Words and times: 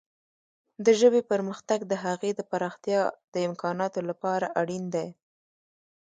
د 0.85 0.87
ژبې 0.99 1.21
پرمختګ 1.31 1.79
د 1.91 1.93
هغې 2.05 2.31
د 2.35 2.41
پراختیا 2.51 3.01
د 3.33 3.35
امکاناتو 3.47 3.99
لپاره 4.09 4.45
اړین 4.61 4.83
دی. 4.95 5.07